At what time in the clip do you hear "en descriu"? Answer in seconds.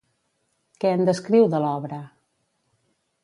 0.99-1.45